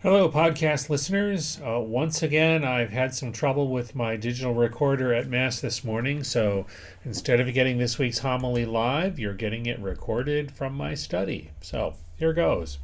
[0.00, 1.60] Hello, podcast listeners.
[1.60, 6.22] Uh, once again, I've had some trouble with my digital recorder at Mass this morning,
[6.22, 6.66] so
[7.04, 11.50] instead of getting this week's homily live, you're getting it recorded from my study.
[11.60, 12.78] So here goes.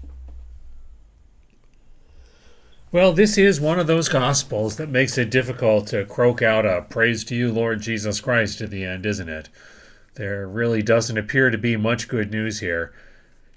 [2.90, 6.82] Well, this is one of those Gospels that makes it difficult to croak out a
[6.82, 9.48] praise to you, Lord Jesus Christ, at the end, isn't it?
[10.14, 12.92] There really doesn't appear to be much good news here.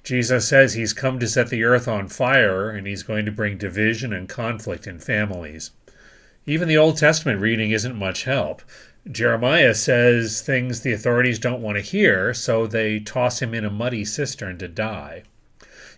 [0.08, 3.58] Jesus says he's come to set the earth on fire and he's going to bring
[3.58, 5.72] division and conflict in families.
[6.46, 8.62] Even the Old Testament reading isn't much help.
[9.12, 13.70] Jeremiah says things the authorities don't want to hear, so they toss him in a
[13.70, 15.24] muddy cistern to die.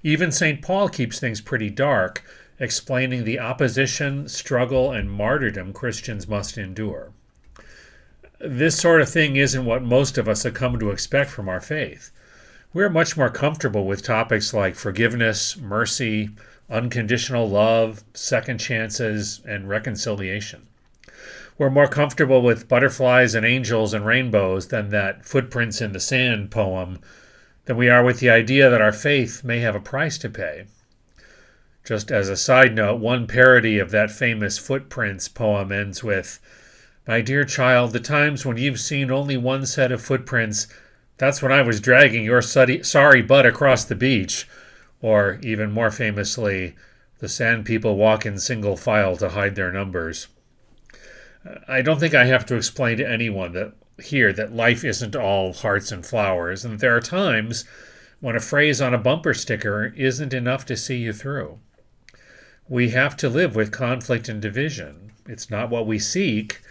[0.02, 0.59] Even St.
[0.59, 2.23] Paul keeps things pretty dark,
[2.59, 7.11] explaining the opposition, struggle, and martyrdom Christians must endure.
[8.39, 11.61] This sort of thing isn't what most of us have come to expect from our
[11.61, 12.09] faith.
[12.71, 16.29] We're much more comfortable with topics like forgiveness, mercy,
[16.69, 20.67] unconditional love, second chances, and reconciliation.
[21.57, 26.52] We're more comfortable with butterflies and angels and rainbows than that footprints in the sand
[26.52, 26.99] poem
[27.66, 30.66] than we are with the idea that our faith may have a price to pay.
[31.83, 36.39] Just as a side note, one parody of that famous footprints poem ends with
[37.07, 40.67] My dear child, the times when you've seen only one set of footprints
[41.20, 44.48] that's when I was dragging your sorry butt across the beach.
[45.02, 46.75] Or, even more famously,
[47.20, 50.28] the sand people walk in single file to hide their numbers.
[51.67, 55.53] I don't think I have to explain to anyone that here that life isn't all
[55.53, 57.66] hearts and flowers, and there are times
[58.20, 61.59] when a phrase on a bumper sticker isn't enough to see you through.
[62.67, 65.12] We have to live with conflict and division.
[65.28, 66.62] It's not what we seek,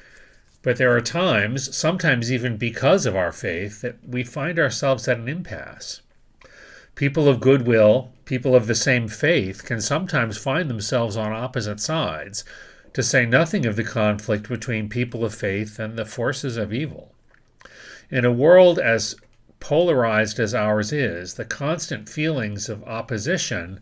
[0.62, 5.18] but there are times, sometimes even because of our faith, that we find ourselves at
[5.18, 6.00] an impasse.
[6.94, 12.44] People of goodwill, people of the same faith, can sometimes find themselves on opposite sides,
[12.92, 17.14] to say nothing of the conflict between people of faith and the forces of evil.
[18.10, 19.14] In a world as
[19.60, 23.80] polarized as ours is, the constant feelings of opposition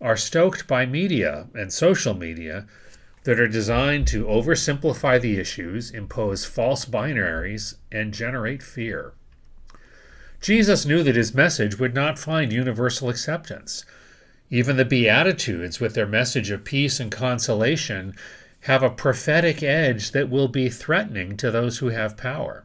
[0.00, 2.66] are stoked by media and social media
[3.24, 9.12] that are designed to oversimplify the issues, impose false binaries, and generate fear.
[10.40, 13.84] Jesus knew that his message would not find universal acceptance.
[14.50, 18.14] Even the Beatitudes, with their message of peace and consolation,
[18.62, 22.64] have a prophetic edge that will be threatening to those who have power.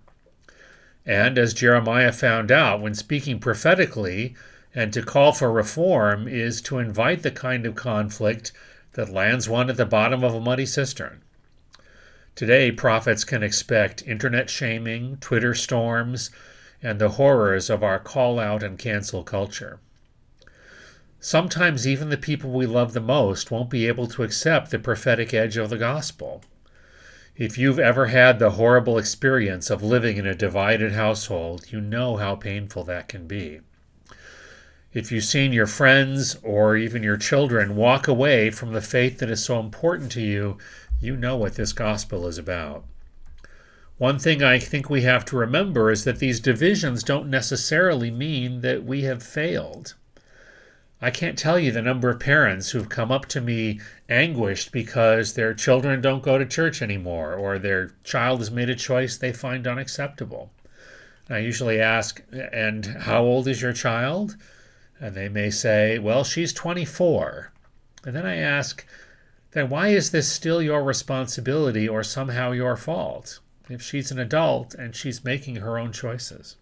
[1.06, 4.36] And as Jeremiah found out, when speaking prophetically
[4.76, 8.52] and to call for reform is to invite the kind of conflict
[8.98, 11.22] that lands one at the bottom of a muddy cistern.
[12.34, 16.32] Today, prophets can expect internet shaming, Twitter storms,
[16.82, 19.80] and the horrors of our call out and cancel culture.
[21.20, 25.32] Sometimes even the people we love the most won't be able to accept the prophetic
[25.32, 26.44] edge of the gospel.
[27.36, 32.18] If you've ever had the horrible experience of living in a divided household, you know
[32.18, 33.60] how painful that can be.
[34.98, 39.30] If you've seen your friends or even your children walk away from the faith that
[39.30, 40.58] is so important to you,
[41.00, 42.84] you know what this gospel is about.
[44.00, 48.62] One thing I think we have to remember is that these divisions don't necessarily mean
[48.62, 49.94] that we have failed.
[51.00, 55.34] I can't tell you the number of parents who've come up to me anguished because
[55.34, 59.32] their children don't go to church anymore or their child has made a choice they
[59.32, 60.52] find unacceptable.
[61.30, 64.38] I usually ask, And how old is your child?
[65.00, 67.52] And they may say, Well, she's 24.
[68.06, 68.86] And then I ask,
[69.52, 74.74] Then why is this still your responsibility or somehow your fault if she's an adult
[74.74, 76.56] and she's making her own choices?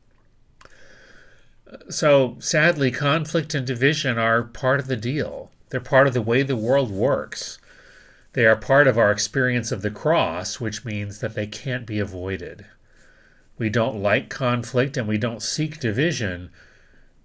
[1.89, 5.51] So, sadly, conflict and division are part of the deal.
[5.69, 7.57] They're part of the way the world works.
[8.33, 11.99] They are part of our experience of the cross, which means that they can't be
[11.99, 12.65] avoided.
[13.57, 16.49] We don't like conflict and we don't seek division,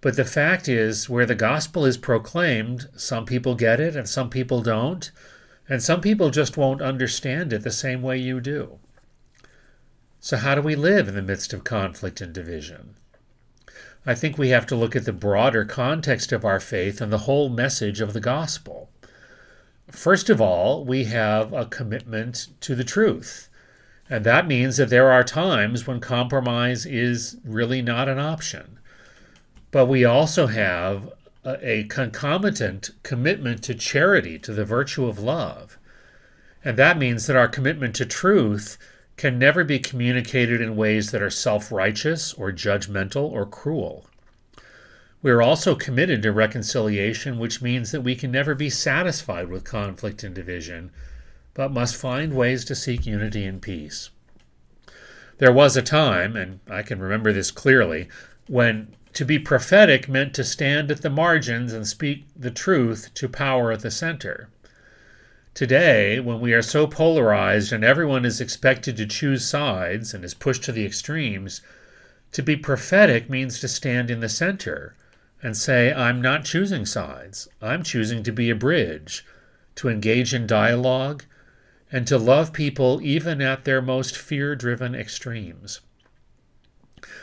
[0.00, 4.30] but the fact is, where the gospel is proclaimed, some people get it and some
[4.30, 5.10] people don't,
[5.68, 8.78] and some people just won't understand it the same way you do.
[10.18, 12.94] So, how do we live in the midst of conflict and division?
[14.06, 17.26] I think we have to look at the broader context of our faith and the
[17.28, 18.90] whole message of the gospel.
[19.90, 23.48] First of all, we have a commitment to the truth.
[24.08, 28.79] And that means that there are times when compromise is really not an option.
[29.70, 31.12] But we also have
[31.44, 35.78] a, a concomitant commitment to charity, to the virtue of love.
[36.64, 38.76] And that means that our commitment to truth
[39.16, 44.06] can never be communicated in ways that are self righteous or judgmental or cruel.
[45.22, 49.64] We are also committed to reconciliation, which means that we can never be satisfied with
[49.64, 50.90] conflict and division,
[51.52, 54.08] but must find ways to seek unity and peace.
[55.36, 58.08] There was a time, and I can remember this clearly,
[58.50, 63.28] when to be prophetic meant to stand at the margins and speak the truth to
[63.28, 64.48] power at the center.
[65.54, 70.34] Today, when we are so polarized and everyone is expected to choose sides and is
[70.34, 71.60] pushed to the extremes,
[72.32, 74.96] to be prophetic means to stand in the center
[75.40, 77.46] and say, I'm not choosing sides.
[77.62, 79.24] I'm choosing to be a bridge,
[79.76, 81.24] to engage in dialogue,
[81.92, 85.80] and to love people even at their most fear driven extremes.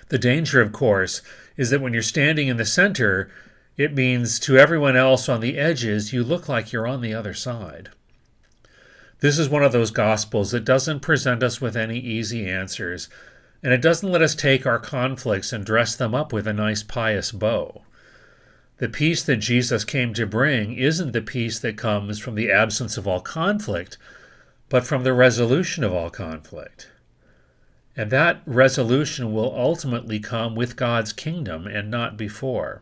[0.10, 1.22] The danger, of course,
[1.56, 3.30] is that when you're standing in the center,
[3.78, 7.34] it means to everyone else on the edges, you look like you're on the other
[7.34, 7.90] side.
[9.20, 13.10] This is one of those gospels that doesn't present us with any easy answers,
[13.64, 16.84] and it doesn't let us take our conflicts and dress them up with a nice
[16.84, 17.82] pious bow.
[18.78, 22.96] The peace that Jesus came to bring isn't the peace that comes from the absence
[22.96, 23.98] of all conflict,
[24.70, 26.88] but from the resolution of all conflict.
[27.98, 32.82] And that resolution will ultimately come with God's kingdom and not before.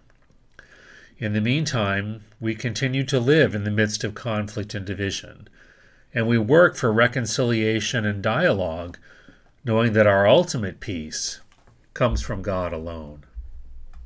[1.17, 5.47] In the meantime, we continue to live in the midst of conflict and division
[6.15, 8.97] and we work for reconciliation and dialogue,
[9.65, 11.41] knowing that our ultimate peace
[11.94, 13.25] comes from God alone.